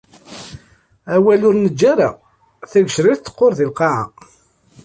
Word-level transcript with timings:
Awal 1.15 1.41
ur 1.47 1.55
neǧǧi 1.57 1.85
ara, 1.93 2.09
tagecrirt 2.71 3.21
teqqur 3.25 3.51
di 3.57 3.65
lqaεa. 3.69 4.05